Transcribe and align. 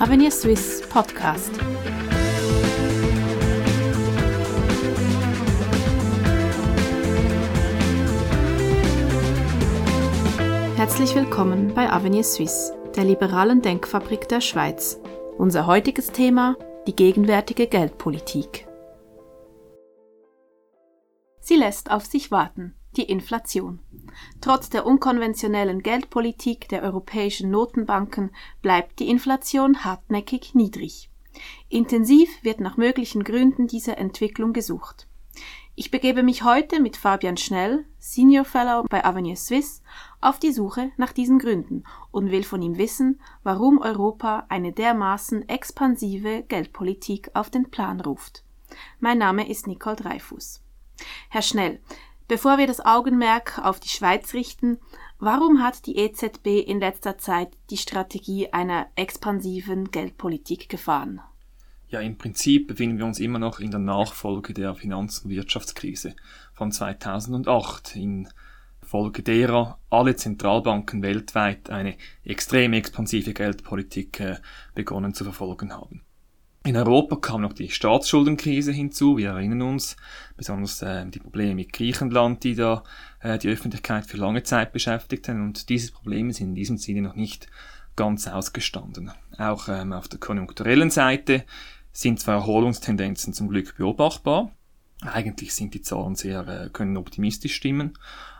Avenir 0.00 0.30
Swiss 0.30 0.80
Podcast. 0.88 1.50
Herzlich 10.76 11.16
willkommen 11.16 11.74
bei 11.74 11.90
Avenir 11.90 12.22
Suisse, 12.22 12.74
der 12.94 13.02
liberalen 13.02 13.60
Denkfabrik 13.60 14.28
der 14.28 14.40
Schweiz. 14.40 15.00
Unser 15.36 15.66
heutiges 15.66 16.12
Thema 16.12 16.54
die 16.86 16.94
gegenwärtige 16.94 17.66
Geldpolitik. 17.66 18.68
Sie 21.40 21.56
lässt 21.56 21.90
auf 21.90 22.06
sich 22.06 22.30
warten, 22.30 22.76
die 22.96 23.04
Inflation. 23.04 23.80
Trotz 24.40 24.70
der 24.70 24.86
unkonventionellen 24.86 25.82
Geldpolitik 25.82 26.68
der 26.68 26.82
europäischen 26.82 27.50
Notenbanken 27.50 28.30
bleibt 28.62 28.98
die 28.98 29.08
Inflation 29.08 29.84
hartnäckig 29.84 30.54
niedrig. 30.54 31.10
Intensiv 31.68 32.28
wird 32.42 32.60
nach 32.60 32.76
möglichen 32.76 33.22
Gründen 33.24 33.66
dieser 33.66 33.98
Entwicklung 33.98 34.52
gesucht. 34.52 35.06
Ich 35.80 35.92
begebe 35.92 36.24
mich 36.24 36.42
heute 36.42 36.80
mit 36.80 36.96
Fabian 36.96 37.36
Schnell, 37.36 37.84
Senior 38.00 38.44
Fellow 38.44 38.82
bei 38.90 39.04
Avenir 39.04 39.36
Suisse, 39.36 39.80
auf 40.20 40.40
die 40.40 40.50
Suche 40.50 40.90
nach 40.96 41.12
diesen 41.12 41.38
Gründen 41.38 41.84
und 42.10 42.32
will 42.32 42.42
von 42.42 42.60
ihm 42.62 42.78
wissen, 42.78 43.20
warum 43.44 43.80
Europa 43.80 44.46
eine 44.48 44.72
dermaßen 44.72 45.48
expansive 45.48 46.42
Geldpolitik 46.42 47.30
auf 47.34 47.48
den 47.48 47.70
Plan 47.70 48.00
ruft. 48.00 48.42
Mein 48.98 49.18
Name 49.18 49.48
ist 49.48 49.68
Nicole 49.68 49.94
Dreifuß. 49.94 50.62
Herr 51.28 51.42
Schnell, 51.42 51.80
bevor 52.28 52.58
wir 52.58 52.66
das 52.66 52.84
Augenmerk 52.84 53.58
auf 53.58 53.80
die 53.80 53.88
Schweiz 53.88 54.34
richten, 54.34 54.78
warum 55.18 55.62
hat 55.62 55.86
die 55.86 55.96
EZB 55.96 56.64
in 56.66 56.78
letzter 56.78 57.18
Zeit 57.18 57.48
die 57.70 57.76
Strategie 57.76 58.52
einer 58.52 58.86
expansiven 58.94 59.90
Geldpolitik 59.90 60.68
gefahren? 60.68 61.20
Ja, 61.88 62.00
im 62.00 62.18
Prinzip 62.18 62.68
befinden 62.68 62.98
wir 62.98 63.06
uns 63.06 63.18
immer 63.18 63.38
noch 63.38 63.60
in 63.60 63.70
der 63.70 63.80
Nachfolge 63.80 64.52
der 64.52 64.74
Finanz- 64.74 65.20
und 65.20 65.30
Wirtschaftskrise 65.30 66.14
von 66.52 66.70
2008, 66.70 67.96
in 67.96 68.28
Folge 68.82 69.22
derer 69.22 69.78
alle 69.90 70.16
Zentralbanken 70.16 71.02
weltweit 71.02 71.70
eine 71.70 71.96
extrem 72.24 72.74
expansive 72.74 73.34
Geldpolitik 73.34 74.20
äh, 74.20 74.36
begonnen 74.74 75.14
zu 75.14 75.24
verfolgen 75.24 75.74
haben. 75.74 76.02
In 76.64 76.76
Europa 76.76 77.16
kam 77.16 77.42
noch 77.42 77.52
die 77.52 77.70
Staatsschuldenkrise 77.70 78.72
hinzu. 78.72 79.16
Wir 79.16 79.30
erinnern 79.30 79.62
uns 79.62 79.96
besonders 80.36 80.82
äh, 80.82 81.06
die 81.06 81.20
Probleme 81.20 81.54
mit 81.54 81.72
Griechenland, 81.72 82.44
die 82.44 82.54
da 82.54 82.82
äh, 83.20 83.38
die 83.38 83.48
Öffentlichkeit 83.48 84.06
für 84.06 84.16
lange 84.16 84.42
Zeit 84.42 84.72
beschäftigten. 84.72 85.42
Und 85.42 85.68
diese 85.68 85.92
Probleme 85.92 86.32
sind 86.32 86.48
in 86.48 86.54
diesem 86.54 86.76
Sinne 86.76 87.02
noch 87.02 87.14
nicht 87.14 87.48
ganz 87.96 88.28
ausgestanden. 88.28 89.10
Auch 89.38 89.68
ähm, 89.68 89.92
auf 89.92 90.08
der 90.08 90.18
konjunkturellen 90.18 90.90
Seite 90.90 91.44
sind 91.92 92.20
zwar 92.20 92.36
Erholungstendenzen 92.36 93.32
zum 93.32 93.48
Glück 93.48 93.76
beobachtbar. 93.76 94.52
Eigentlich 95.00 95.54
sind 95.54 95.74
die 95.74 95.82
Zahlen 95.82 96.16
sehr, 96.16 96.46
äh, 96.46 96.70
können 96.70 96.96
optimistisch 96.96 97.54
stimmen, 97.54 97.94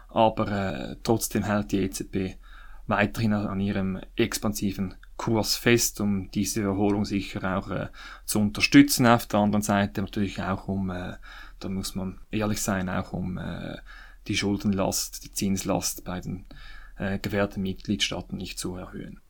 aber 0.08 0.48
äh, 0.48 0.96
trotzdem 1.02 1.44
hält 1.44 1.72
die 1.72 1.78
EZB 1.78 2.36
weiterhin 2.86 3.32
an 3.32 3.60
ihrem 3.60 4.00
expansiven 4.16 4.94
Kurs 5.18 5.56
fest, 5.56 6.00
um 6.00 6.30
diese 6.30 6.62
Erholung 6.62 7.04
sicher 7.04 7.58
auch 7.58 7.68
äh, 7.68 7.88
zu 8.24 8.38
unterstützen. 8.38 9.06
Auf 9.06 9.26
der 9.26 9.40
anderen 9.40 9.62
Seite 9.62 10.00
natürlich 10.00 10.40
auch 10.40 10.68
um, 10.68 10.88
äh, 10.90 11.16
da 11.60 11.68
muss 11.68 11.94
man 11.94 12.20
ehrlich 12.30 12.62
sein, 12.62 12.88
auch 12.88 13.12
um 13.12 13.36
äh, 13.36 13.76
die 14.28 14.36
Schuldenlast, 14.36 15.24
die 15.24 15.32
Zinslast 15.32 16.04
bei 16.04 16.20
den 16.20 16.46
äh, 16.96 17.18
gewährten 17.18 17.62
Mitgliedstaaten 17.62 18.36
nicht 18.38 18.58
zu 18.58 18.76
erhöhen. 18.76 19.20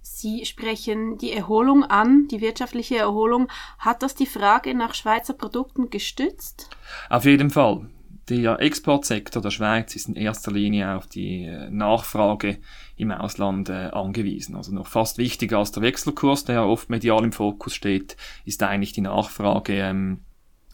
Sie 0.00 0.46
sprechen 0.46 1.18
die 1.18 1.32
Erholung 1.32 1.84
an, 1.84 2.28
die 2.28 2.40
wirtschaftliche 2.40 2.96
Erholung. 2.96 3.48
Hat 3.78 4.02
das 4.02 4.14
die 4.14 4.26
Frage 4.26 4.74
nach 4.74 4.94
Schweizer 4.94 5.34
Produkten 5.34 5.90
gestützt? 5.90 6.70
Auf 7.10 7.24
jeden 7.24 7.50
Fall. 7.50 7.90
Der 8.28 8.60
Exportsektor 8.60 9.40
der 9.40 9.50
Schweiz 9.50 9.94
ist 9.94 10.08
in 10.08 10.16
erster 10.16 10.50
Linie 10.50 10.96
auf 10.96 11.06
die 11.06 11.44
äh, 11.44 11.70
Nachfrage 11.70 12.58
im 12.96 13.12
Ausland 13.12 13.68
äh, 13.68 13.90
angewiesen. 13.92 14.56
Also 14.56 14.72
noch 14.72 14.88
fast 14.88 15.16
wichtiger 15.16 15.58
als 15.58 15.70
der 15.70 15.84
Wechselkurs, 15.84 16.44
der 16.44 16.66
oft 16.66 16.90
medial 16.90 17.22
im 17.22 17.30
Fokus 17.30 17.74
steht, 17.74 18.16
ist 18.44 18.62
eigentlich 18.64 18.92
die 18.92 19.02
Nachfrage 19.02 19.74
ähm, 19.74 20.24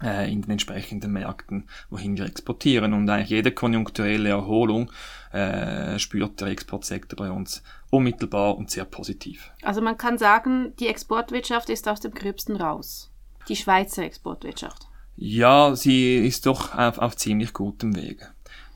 äh, 0.02 0.32
in 0.32 0.40
den 0.40 0.52
entsprechenden 0.52 1.12
Märkten, 1.12 1.68
wohin 1.90 2.16
wir 2.16 2.24
exportieren. 2.24 2.94
Und 2.94 3.10
eigentlich 3.10 3.28
jede 3.28 3.52
konjunkturelle 3.52 4.30
Erholung 4.30 4.90
äh, 5.32 5.98
spürt 5.98 6.40
der 6.40 6.48
Exportsektor 6.48 7.18
bei 7.18 7.30
uns 7.30 7.62
unmittelbar 7.90 8.56
und 8.56 8.70
sehr 8.70 8.86
positiv. 8.86 9.50
Also 9.60 9.82
man 9.82 9.98
kann 9.98 10.16
sagen, 10.16 10.72
die 10.80 10.88
Exportwirtschaft 10.88 11.68
ist 11.68 11.86
aus 11.86 12.00
dem 12.00 12.14
Gröbsten 12.14 12.56
raus. 12.56 13.10
Die 13.48 13.56
Schweizer 13.56 14.04
Exportwirtschaft. 14.04 14.88
Ja, 15.24 15.76
sie 15.76 16.16
ist 16.16 16.46
doch 16.46 16.76
auf, 16.76 16.98
auf 16.98 17.14
ziemlich 17.14 17.52
gutem 17.52 17.94
Wege. 17.94 18.26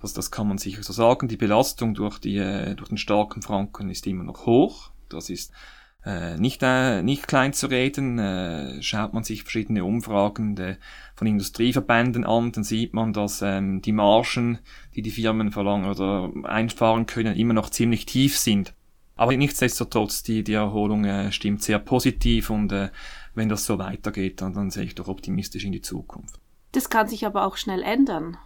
Also 0.01 0.15
das 0.15 0.31
kann 0.31 0.47
man 0.47 0.59
sicher 0.59 0.85
so 0.85 0.93
sagen. 0.93 1.27
Die 1.27 1.37
Belastung 1.37 1.93
durch, 1.93 2.21
die, 2.21 2.37
äh, 2.37 2.77
durch 2.77 2.89
den 2.89 2.99
starken 2.99 3.43
Franken 3.43 3.91
ist 3.91 4.07
immer 4.07 4.23
noch 4.23 4.47
hoch. 4.47 4.93
Das 5.09 5.29
ist 5.29 5.51
äh, 6.05 6.37
nicht, 6.37 6.63
äh, 6.63 7.03
nicht 7.03 7.27
klein 7.27 7.53
zu 7.53 7.67
reden. 7.67 8.21
Äh, 8.21 8.81
schaut 8.81 9.13
man 9.13 9.25
sich 9.25 9.43
verschiedene 9.43 9.85
Umfragen 9.85 10.55
de, 10.55 10.77
von 11.17 11.27
Industrieverbänden 11.27 12.25
an, 12.25 12.53
dann 12.53 12.63
sieht 12.63 12.95
man, 12.95 13.13
dass 13.13 13.43
ähm, 13.43 13.83
die 13.83 13.91
Margen, 13.91 14.61
die 14.95 15.03
die 15.03 15.11
Firmen 15.11 15.51
verlangen 15.51 15.91
oder 15.91 16.31
einfahren 16.45 17.07
können, 17.07 17.35
immer 17.35 17.55
noch 17.55 17.71
ziemlich 17.71 18.07
tief 18.07 18.39
sind. 18.39 18.73
Aber 19.17 19.37
nichtsdestotrotz, 19.37 20.23
die, 20.23 20.45
die 20.45 20.53
Erholung 20.53 21.05
äh, 21.05 21.33
stimmt 21.33 21.63
sehr 21.63 21.79
positiv 21.79 22.51
und 22.51 22.71
äh, 22.71 22.91
wenn 23.35 23.49
das 23.49 23.65
so 23.65 23.79
weitergeht, 23.79 24.41
dann, 24.43 24.53
dann 24.55 24.71
sehe 24.71 24.85
ich 24.85 24.95
doch 24.95 25.09
optimistisch 25.09 25.65
in 25.65 25.73
die 25.73 25.81
Zukunft. 25.81 26.39
Das 26.73 26.91
kann 26.91 27.09
sich 27.09 27.25
aber 27.25 27.47
auch 27.47 27.57
schnell 27.57 27.83
ändern. 27.83 28.37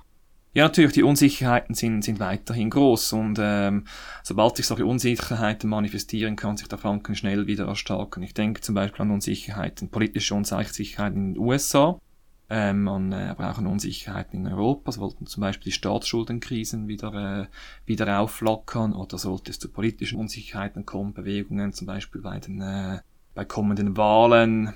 Ja, 0.52 0.64
natürlich, 0.64 0.92
die 0.92 1.04
Unsicherheiten 1.04 1.76
sind, 1.76 2.02
sind 2.02 2.18
weiterhin 2.18 2.70
groß 2.70 3.12
und 3.12 3.38
ähm, 3.40 3.84
sobald 4.24 4.56
sich 4.56 4.66
solche 4.66 4.84
Unsicherheiten 4.84 5.70
manifestieren, 5.70 6.34
kann 6.34 6.56
sich 6.56 6.66
der 6.66 6.78
Franken 6.78 7.14
schnell 7.14 7.46
wieder 7.46 7.66
erstarken. 7.66 8.24
Ich 8.24 8.34
denke 8.34 8.60
zum 8.60 8.74
Beispiel 8.74 9.02
an 9.02 9.12
Unsicherheiten, 9.12 9.90
politische 9.90 10.34
Unsicherheiten 10.34 11.28
in 11.28 11.34
den 11.34 11.42
USA, 11.42 12.00
ähm, 12.50 12.82
man 12.82 13.12
äh, 13.12 13.28
aber 13.30 13.50
auch 13.50 13.58
an 13.58 13.66
Unsicherheiten 13.66 14.44
in 14.44 14.52
Europa. 14.52 14.92
Sollten 14.92 15.26
zum 15.26 15.40
Beispiel 15.40 15.70
die 15.70 15.76
Staatsschuldenkrisen 15.76 16.88
wieder, 16.88 17.42
äh, 17.42 17.46
wieder 17.86 18.20
aufflackern 18.20 18.92
oder 18.92 19.16
sollte 19.18 19.52
es 19.52 19.58
zu 19.58 19.70
politischen 19.70 20.18
Unsicherheiten 20.18 20.84
kommen, 20.84 21.14
Bewegungen 21.14 21.72
zum 21.72 21.86
Beispiel 21.86 22.20
bei 22.20 22.40
den 22.40 22.60
äh, 22.60 22.98
bei 23.34 23.44
kommenden 23.44 23.96
Wahlen 23.96 24.74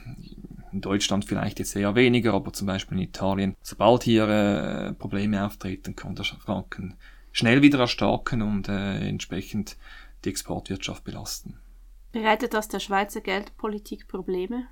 in 0.73 0.81
Deutschland 0.81 1.25
vielleicht 1.25 1.59
jetzt 1.59 1.75
eher 1.77 1.95
weniger, 1.95 2.35
aber 2.35 2.53
zum 2.53 2.67
Beispiel 2.67 2.99
in 2.99 3.05
Italien, 3.05 3.57
sobald 3.63 4.05
hier 4.05 4.29
äh, 4.29 4.93
Probleme 4.93 5.45
auftreten, 5.45 5.97
kann 5.97 6.15
der 6.15 6.25
Franken 6.25 6.97
schnell 7.33 7.63
wieder 7.63 7.81
erstarken 7.81 8.43
und 8.43 8.69
äh, 8.69 9.09
entsprechend 9.09 9.77
die 10.25 10.31
Exportwirtschaft 10.31 11.05
belasten. 11.05 11.59
Bereitet 12.13 12.55
das 12.55 12.69
der 12.69 12.81
Schweizer 12.81 13.21
Geldpolitik 13.21 14.09
Probleme? 14.09 14.69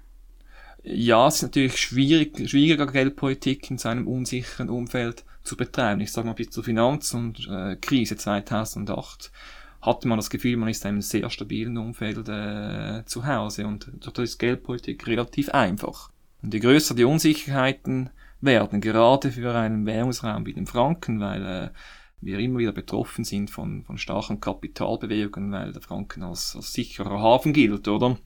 Ja, 0.84 1.28
es 1.28 1.36
ist 1.36 1.42
natürlich 1.42 1.76
schwierig, 1.76 2.48
schwieriger 2.50 2.86
Geldpolitik 2.86 3.70
in 3.70 3.78
so 3.78 3.88
einem 3.88 4.08
unsicheren 4.08 4.68
Umfeld 4.68 5.24
zu 5.44 5.56
betreiben. 5.56 6.00
Ich 6.00 6.10
sage 6.10 6.26
mal 6.26 6.34
bis 6.34 6.50
zur 6.50 6.64
Finanz- 6.64 7.14
und 7.14 7.48
äh, 7.48 7.76
Krise 7.76 8.16
2008 8.16 9.30
hatte 9.80 10.08
man 10.08 10.18
das 10.18 10.30
Gefühl, 10.30 10.56
man 10.56 10.68
ist 10.68 10.84
in 10.84 10.90
einem 10.90 11.02
sehr 11.02 11.30
stabilen 11.30 11.78
Umfeld 11.78 12.28
äh, 12.28 13.04
zu 13.04 13.26
Hause 13.26 13.66
und 13.66 13.90
dort 14.00 14.18
ist 14.18 14.38
Geldpolitik 14.38 15.06
relativ 15.06 15.50
einfach. 15.50 16.10
Und 16.42 16.52
je 16.52 16.60
größer 16.60 16.94
die 16.94 17.04
Unsicherheiten 17.04 18.10
werden, 18.40 18.80
gerade 18.80 19.30
für 19.30 19.54
einen 19.54 19.86
Währungsraum 19.86 20.46
wie 20.46 20.52
den 20.52 20.66
Franken, 20.66 21.20
weil 21.20 21.46
äh, 21.46 21.68
wir 22.20 22.38
immer 22.40 22.58
wieder 22.58 22.72
betroffen 22.72 23.24
sind 23.24 23.50
von, 23.50 23.84
von 23.84 23.98
starken 23.98 24.40
Kapitalbewegungen, 24.40 25.52
weil 25.52 25.72
der 25.72 25.82
Franken 25.82 26.24
als, 26.24 26.56
als 26.56 26.72
sicherer 26.72 27.20
Hafen 27.20 27.52
gilt, 27.52 27.86
oder? 27.86 28.18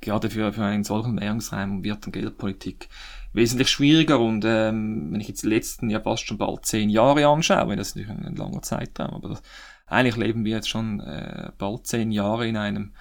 Gerade 0.00 0.30
für, 0.30 0.52
für 0.52 0.64
einen 0.64 0.84
solchen 0.84 1.20
Währungsraum 1.20 1.82
wird 1.82 2.04
dann 2.04 2.12
Geldpolitik 2.12 2.88
wesentlich 3.32 3.68
schwieriger 3.68 4.20
und 4.20 4.44
ähm, 4.46 5.12
wenn 5.12 5.20
ich 5.20 5.28
jetzt 5.28 5.42
die 5.42 5.48
letzten 5.48 5.90
ja 5.90 6.00
fast 6.00 6.26
schon 6.26 6.38
bald 6.38 6.64
zehn 6.64 6.88
Jahre 6.88 7.26
anschaue, 7.26 7.76
das 7.76 7.88
ist 7.88 7.96
natürlich 7.96 8.26
ein 8.26 8.36
langer 8.36 8.62
Zeitraum, 8.62 9.14
aber 9.14 9.28
das, 9.30 9.42
eigentlich 9.86 10.16
leben 10.16 10.44
wir 10.44 10.56
jetzt 10.56 10.68
schon 10.68 11.00
äh, 11.00 11.50
bald 11.58 11.86
zehn 11.86 12.10
Jahre 12.10 12.46
in 12.46 12.56
einem 12.56 12.92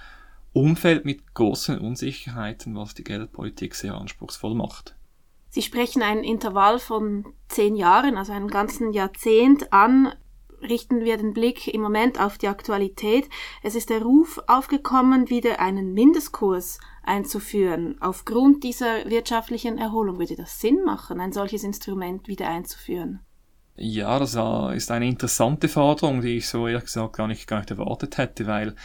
Umfeld 0.53 1.05
mit 1.05 1.33
großen 1.33 1.77
Unsicherheiten, 1.77 2.75
was 2.75 2.93
die 2.93 3.03
Geldpolitik 3.03 3.75
sehr 3.75 3.93
anspruchsvoll 3.93 4.55
macht. 4.55 4.95
Sie 5.49 5.61
sprechen 5.61 6.01
einen 6.01 6.23
Intervall 6.23 6.79
von 6.79 7.25
zehn 7.47 7.75
Jahren, 7.75 8.17
also 8.17 8.33
einen 8.33 8.47
ganzen 8.47 8.91
Jahrzehnt 8.91 9.71
an. 9.71 10.13
Richten 10.61 11.05
wir 11.05 11.17
den 11.17 11.33
Blick 11.33 11.67
im 11.67 11.81
Moment 11.81 12.19
auf 12.19 12.37
die 12.37 12.47
Aktualität. 12.47 13.29
Es 13.61 13.75
ist 13.75 13.89
der 13.89 14.01
Ruf 14.01 14.39
aufgekommen, 14.47 15.29
wieder 15.29 15.59
einen 15.59 15.93
Mindestkurs 15.93 16.79
einzuführen. 17.03 17.97
Aufgrund 18.01 18.63
dieser 18.63 19.09
wirtschaftlichen 19.09 19.77
Erholung 19.77 20.19
würde 20.19 20.35
das 20.35 20.59
Sinn 20.59 20.83
machen, 20.83 21.19
ein 21.19 21.31
solches 21.31 21.63
Instrument 21.63 22.27
wieder 22.27 22.49
einzuführen. 22.49 23.21
Ja, 23.79 24.17
das 24.17 24.35
ist 24.75 24.89
eine 24.89 25.07
interessante 25.07 25.67
Forderung, 25.67 26.21
die 26.21 26.37
ich 26.37 26.47
so 26.47 26.67
ehrlich 26.67 26.85
gesagt 26.85 27.15
gar 27.15 27.27
nicht, 27.27 27.47
gar 27.47 27.59
nicht 27.59 27.69
erwartet 27.69 28.17
hätte, 28.17 28.47
weil 28.47 28.75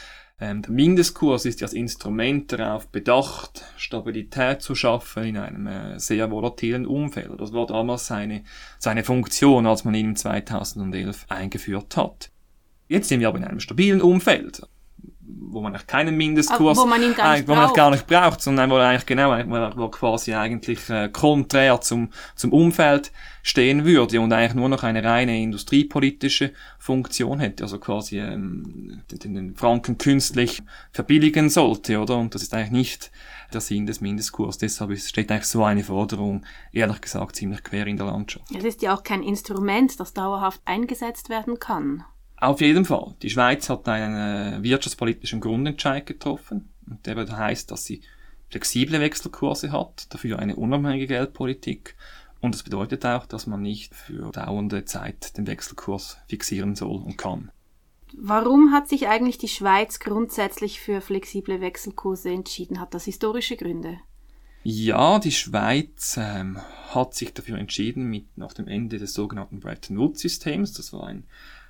Ähm, 0.40 0.62
der 0.62 0.72
Mindestkurs 0.72 1.44
ist 1.44 1.60
ja 1.60 1.66
als 1.66 1.74
Instrument 1.74 2.52
darauf 2.52 2.88
bedacht, 2.88 3.64
Stabilität 3.76 4.62
zu 4.62 4.74
schaffen 4.74 5.24
in 5.24 5.36
einem 5.36 5.66
äh, 5.66 5.98
sehr 6.00 6.30
volatilen 6.30 6.86
Umfeld. 6.86 7.40
Das 7.40 7.52
war 7.52 7.66
damals 7.66 8.06
seine, 8.06 8.42
seine 8.78 9.04
Funktion, 9.04 9.66
als 9.66 9.84
man 9.84 9.94
ihn 9.94 10.16
2011 10.16 11.26
eingeführt 11.28 11.96
hat. 11.96 12.30
Jetzt 12.88 13.08
sind 13.08 13.20
wir 13.20 13.28
aber 13.28 13.38
in 13.38 13.44
einem 13.44 13.60
stabilen 13.60 14.02
Umfeld 14.02 14.62
wo 15.40 15.60
man 15.60 15.72
eigentlich 15.72 15.86
keinen 15.86 16.16
Mindestkurs, 16.16 16.78
wo 16.78 16.86
man 16.86 17.02
ihn 17.02 17.14
gar 17.14 17.34
nicht, 17.34 17.48
wo 17.48 17.54
man 17.54 17.72
gar 17.72 17.90
nicht 17.90 18.06
braucht, 18.06 18.40
sondern 18.40 18.70
wo 18.70 18.76
eigentlich 18.76 19.06
genau, 19.06 19.30
wo 19.76 19.88
quasi 19.88 20.34
eigentlich 20.34 20.88
äh, 20.88 21.08
konträr 21.08 21.80
zum, 21.80 22.10
zum 22.34 22.52
Umfeld 22.52 23.12
stehen 23.42 23.84
würde 23.84 24.20
und 24.20 24.32
eigentlich 24.32 24.54
nur 24.54 24.68
noch 24.68 24.82
eine 24.82 25.02
reine 25.02 25.40
industriepolitische 25.42 26.52
Funktion 26.78 27.40
hätte, 27.40 27.64
also 27.64 27.78
quasi 27.78 28.18
ähm, 28.18 29.02
den, 29.10 29.34
den 29.34 29.56
Franken 29.56 29.98
künstlich 29.98 30.62
verbilligen 30.92 31.50
sollte, 31.50 31.98
oder? 32.00 32.16
Und 32.18 32.34
das 32.34 32.42
ist 32.42 32.54
eigentlich 32.54 32.70
nicht 32.70 33.10
der 33.52 33.60
Sinn 33.60 33.86
des 33.86 34.00
Mindestkurs. 34.00 34.58
Deshalb 34.58 34.96
steht 34.98 35.30
eigentlich 35.30 35.44
so 35.44 35.64
eine 35.64 35.84
Forderung, 35.84 36.44
ehrlich 36.72 37.00
gesagt, 37.00 37.36
ziemlich 37.36 37.62
quer 37.62 37.86
in 37.86 37.96
der 37.96 38.06
Landschaft. 38.06 38.46
Es 38.56 38.64
ist 38.64 38.82
ja 38.82 38.94
auch 38.94 39.02
kein 39.02 39.22
Instrument, 39.22 39.98
das 39.98 40.12
dauerhaft 40.14 40.60
eingesetzt 40.64 41.28
werden 41.28 41.58
kann. 41.58 42.04
Auf 42.42 42.60
jeden 42.60 42.84
Fall. 42.84 43.14
Die 43.22 43.30
Schweiz 43.30 43.70
hat 43.70 43.88
einen 43.88 44.16
äh, 44.16 44.62
wirtschaftspolitischen 44.64 45.40
Grundentscheid 45.40 46.04
getroffen. 46.04 46.70
Und 46.90 47.06
der 47.06 47.14
heißt, 47.38 47.70
dass 47.70 47.84
sie 47.84 48.02
flexible 48.50 48.98
Wechselkurse 48.98 49.70
hat, 49.70 50.12
dafür 50.12 50.40
eine 50.40 50.56
unabhängige 50.56 51.06
Geldpolitik. 51.06 51.94
Und 52.40 52.56
das 52.56 52.64
bedeutet 52.64 53.06
auch, 53.06 53.26
dass 53.26 53.46
man 53.46 53.62
nicht 53.62 53.94
für 53.94 54.32
dauernde 54.32 54.84
Zeit 54.84 55.38
den 55.38 55.46
Wechselkurs 55.46 56.18
fixieren 56.26 56.74
soll 56.74 57.00
und 57.00 57.16
kann. 57.16 57.52
Warum 58.18 58.72
hat 58.72 58.88
sich 58.88 59.06
eigentlich 59.06 59.38
die 59.38 59.46
Schweiz 59.46 60.00
grundsätzlich 60.00 60.80
für 60.80 61.00
flexible 61.00 61.60
Wechselkurse 61.60 62.30
entschieden? 62.30 62.80
Hat 62.80 62.92
das 62.92 63.04
historische 63.04 63.56
Gründe? 63.56 63.98
Ja, 64.64 65.20
die 65.20 65.30
Schweiz 65.30 66.18
ähm, 66.20 66.58
hat 66.90 67.14
sich 67.14 67.34
dafür 67.34 67.58
entschieden, 67.58 68.10
mit 68.10 68.36
nach 68.36 68.52
dem 68.52 68.66
Ende 68.66 68.98
des 68.98 69.14
sogenannten 69.14 69.60
Bretton 69.60 69.96
Woods-Systems, 69.96 70.72
das 70.72 70.92
war 70.92 71.06
ein 71.06 71.22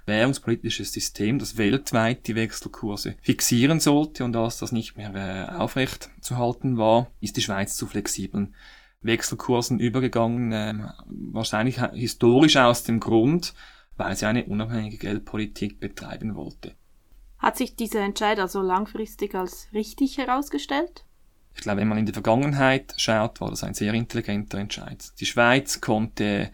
währungspolitisches 0.07 0.93
System, 0.93 1.39
das 1.39 1.57
weltweit 1.57 2.27
die 2.27 2.35
Wechselkurse 2.35 3.17
fixieren 3.23 3.81
sollte 3.81 4.25
und 4.25 4.35
als 4.37 4.59
das 4.59 4.73
nicht 4.73 4.97
mehr 4.97 5.15
äh, 5.15 5.55
aufrecht 5.55 6.11
zu 6.21 6.39
halten 6.39 6.77
war, 6.77 7.11
ist 7.21 7.37
die 7.37 7.43
Schweiz 7.43 7.77
zu 7.77 7.87
flexiblen 7.87 8.55
Wechselkursen 9.01 9.81
übergegangen, 9.81 10.53
äh, 10.53 10.75
wahrscheinlich 11.07 11.81
historisch 11.93 12.57
aus 12.57 12.85
dem 12.85 13.01
Grund, 13.01 13.55
weil 13.97 14.17
sie 14.17 14.27
eine 14.27 14.45
unabhängige 14.45 14.99
Geldpolitik 14.99 15.81
betreiben 15.81 16.35
wollte. 16.35 16.75
Hat 17.39 17.57
sich 17.57 17.75
dieser 17.75 18.01
Entscheid 18.01 18.39
also 18.39 18.63
langfristig 18.63 19.35
als 19.35 19.69
richtig 19.73 20.19
herausgestellt? 20.19 21.05
Ich 21.55 21.63
glaube, 21.63 21.81
wenn 21.81 21.89
man 21.89 21.99
in 21.99 22.07
die 22.07 22.13
Vergangenheit 22.13 22.95
schaut, 22.97 23.41
war 23.41 23.51
das 23.51 23.65
ein 23.65 23.75
sehr 23.75 23.93
intelligenter 23.93 24.59
Entscheid. 24.59 25.05
Die 25.21 25.27
Schweiz 25.27 25.81
konnte 25.81 26.51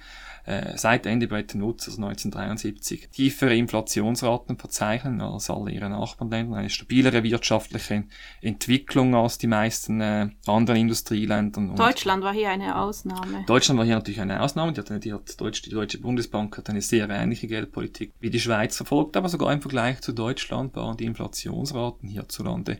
äh, 0.48 0.78
seit 0.78 1.04
Ende 1.04 1.28
Bretton 1.28 1.60
Woods, 1.60 1.88
also 1.88 2.02
1973, 2.02 3.10
tiefere 3.10 3.54
Inflationsraten 3.54 4.56
verzeichnen 4.56 5.20
als 5.20 5.50
alle 5.50 5.70
ihre 5.70 5.90
Nachbarländer, 5.90 6.56
eine 6.56 6.70
stabilere 6.70 7.22
wirtschaftliche 7.22 8.04
Entwicklung 8.40 9.14
als 9.14 9.36
die 9.36 9.46
meisten 9.46 10.00
äh, 10.00 10.30
anderen 10.46 10.80
Industrieländer. 10.80 11.74
Deutschland 11.76 12.24
war 12.24 12.32
hier 12.32 12.48
eine 12.48 12.80
Ausnahme. 12.80 13.44
Deutschland 13.46 13.78
war 13.78 13.84
hier 13.84 13.96
natürlich 13.96 14.22
eine 14.22 14.40
Ausnahme. 14.40 14.72
Die, 14.72 14.80
hat, 14.80 15.04
die, 15.04 15.12
hat 15.12 15.38
Deutsch, 15.38 15.60
die 15.60 15.70
Deutsche 15.70 15.98
Bundesbank 15.98 16.56
hat 16.56 16.70
eine 16.70 16.80
sehr 16.80 17.10
ähnliche 17.10 17.46
Geldpolitik 17.46 18.14
wie 18.18 18.30
die 18.30 18.40
Schweiz 18.40 18.74
verfolgt, 18.74 19.18
aber 19.18 19.28
sogar 19.28 19.52
im 19.52 19.60
Vergleich 19.60 20.00
zu 20.00 20.12
Deutschland 20.12 20.74
waren 20.76 20.96
die 20.96 21.04
Inflationsraten 21.04 22.08
hierzulande 22.08 22.78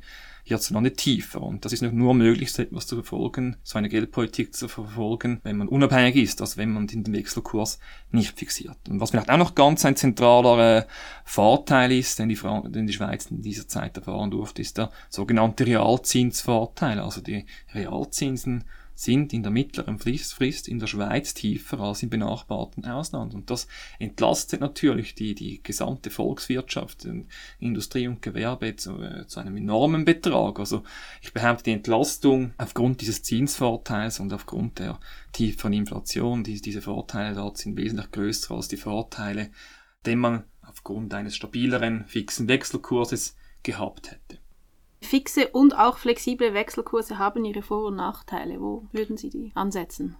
hierzulande 0.49 0.93
tiefer. 0.95 1.43
Und 1.43 1.65
das 1.65 1.73
ist 1.73 1.83
nur 1.83 2.15
möglich, 2.15 2.53
so 2.53 2.63
etwas 2.63 2.87
zu 2.87 2.97
verfolgen, 2.97 3.57
so 3.63 3.79
eine 3.79 3.89
Geldpolitik 3.89 4.55
zu 4.55 4.69
verfolgen, 4.69 5.41
wenn 5.45 5.59
man 5.59 5.69
unabhängig 5.69 6.17
ist, 6.17 6.41
als 6.41 6.57
wenn 6.57 6.73
man 6.73 6.87
den 6.87 7.13
Wechselkurs 7.13 7.58
nicht 8.11 8.39
fixiert. 8.39 8.77
Und 8.89 9.01
was 9.01 9.11
vielleicht 9.11 9.31
auch 9.31 9.37
noch 9.37 9.55
ganz 9.55 9.85
ein 9.85 9.97
zentraler 9.97 10.79
äh, 10.79 10.87
Vorteil 11.25 11.93
ist, 11.93 12.19
den 12.19 12.29
die, 12.29 12.39
den 12.67 12.87
die 12.87 12.93
Schweiz 12.93 13.27
in 13.27 13.43
dieser 13.43 13.69
Zeit 13.69 13.97
erfahren 13.97 14.31
durfte, 14.31 14.63
ist 14.63 14.79
der 14.79 14.91
sogenannte 15.09 15.67
Realzinsvorteil. 15.67 16.99
Also 17.01 17.21
die 17.21 17.47
Realzinsen 17.75 18.65
sind 18.99 19.33
in 19.33 19.45
der 19.45 19.53
mittleren 19.53 20.01
Frist 20.01 20.67
in 20.67 20.81
der 20.81 20.89
Schweiz 20.89 21.33
tiefer 21.33 21.79
als 21.79 22.03
im 22.03 22.11
benachbarten 22.11 22.85
Ausland. 22.85 23.33
Und 23.33 23.49
das 23.49 23.69
entlastet 24.01 24.61
natürlich 24.61 25.15
die, 25.15 25.37
die 25.37 25.63
gesamte 25.63 26.11
Volkswirtschaft, 26.11 27.07
Industrie 27.61 28.09
und 28.09 28.23
Gewerbe 28.23 28.75
zu, 28.75 29.01
äh, 29.01 29.25
zu 29.29 29.39
einem 29.39 29.57
enormen 29.57 30.05
Betrag. 30.05 30.59
Also 30.59 30.83
ich 31.23 31.33
behaupte, 31.33 31.63
die 31.63 31.75
Entlastung 31.75 32.55
aufgrund 32.59 33.01
dieses 33.01 33.23
Zinsvorteils 33.23 34.19
und 34.19 34.33
aufgrund 34.33 34.81
der 34.81 34.99
tieferen 35.31 35.75
Inflation, 35.75 36.43
die, 36.43 36.61
diese 36.61 36.83
Vorteile 36.83 37.37
dort 37.37 37.57
sind 37.57 37.77
wesentlich 37.77 38.11
größer 38.11 38.53
als 38.53 38.67
die 38.67 38.77
Vorteile, 38.77 39.51
den 40.07 40.19
man 40.19 40.43
aufgrund 40.61 41.15
eines 41.15 41.37
stabileren, 41.37 42.05
fixen 42.09 42.49
Wechselkurses 42.49 43.37
gehabt 43.63 44.11
hätte. 44.11 44.41
Fixe 45.01 45.49
und 45.49 45.77
auch 45.77 45.99
flexible 45.99 46.55
Wechselkurse 46.55 47.19
haben 47.19 47.45
ihre 47.45 47.63
Vor- 47.63 47.87
und 47.87 47.97
Nachteile. 47.97 48.61
Wo 48.61 48.87
würden 48.93 49.17
Sie 49.17 49.31
die 49.31 49.53
ansetzen? 49.55 50.17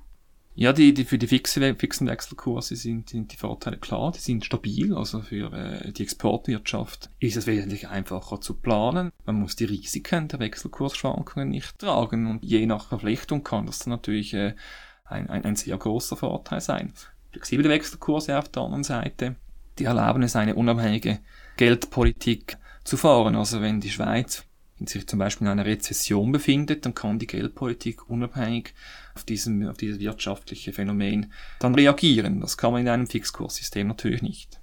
Ja, 0.61 0.73
die, 0.73 0.93
die, 0.93 1.05
für 1.05 1.19
die 1.19 1.29
fixe, 1.29 1.77
fixen 1.77 2.09
Wechselkurse 2.09 2.75
sind, 2.75 3.11
sind 3.11 3.31
die 3.31 3.37
Vorteile 3.37 3.77
klar, 3.77 4.11
die 4.11 4.19
sind 4.19 4.45
stabil. 4.45 4.93
Also 4.93 5.21
für 5.21 5.53
äh, 5.53 5.93
die 5.93 6.03
Exportwirtschaft 6.03 7.11
ist 7.21 7.37
es 7.37 7.47
wesentlich 7.47 7.87
einfacher 7.87 8.41
zu 8.41 8.55
planen. 8.55 9.13
Man 9.25 9.37
muss 9.37 9.55
die 9.55 9.67
Risiken 9.67 10.27
der 10.27 10.41
Wechselkursschwankungen 10.41 11.49
nicht 11.49 11.79
tragen 11.79 12.27
und 12.27 12.45
je 12.45 12.67
nach 12.67 12.89
Verflechtung 12.89 13.45
kann 13.45 13.67
das 13.67 13.87
natürlich 13.87 14.35
äh, 14.35 14.57
ein, 15.05 15.31
ein, 15.31 15.45
ein 15.45 15.55
sehr 15.55 15.77
großer 15.77 16.17
Vorteil 16.17 16.61
sein. 16.61 16.93
Flexible 17.31 17.69
Wechselkurse 17.69 18.37
auf 18.37 18.49
der 18.49 18.65
anderen 18.65 18.83
Seite, 18.83 19.37
die 19.79 19.85
erlauben 19.85 20.25
es 20.25 20.35
eine 20.35 20.57
unabhängige 20.57 21.21
Geldpolitik 21.57 22.59
zu 22.83 22.97
fahren. 22.97 23.37
Also 23.37 23.61
wenn 23.61 23.81
die 23.81 23.91
Schweiz 23.91 24.45
sich 24.87 25.07
zum 25.07 25.19
Beispiel 25.19 25.47
in 25.47 25.53
einer 25.53 25.67
Rezession 25.67 26.33
befindet, 26.33 26.85
dann 26.85 26.95
kann 26.95 27.19
die 27.19 27.27
Geldpolitik 27.27 28.09
unabhängig 28.09 28.75
auf, 29.15 29.25
diesem, 29.25 29.67
auf 29.69 29.77
dieses 29.77 29.99
wirtschaftliche 29.99 30.73
Phänomen 30.73 31.33
dann 31.59 31.75
reagieren. 31.75 32.41
Das 32.41 32.57
kann 32.57 32.73
man 32.73 32.83
in 32.83 32.89
einem 32.89 33.07
Fixkurssystem 33.07 33.89
natürlich 33.89 34.23
nicht. 34.23 34.61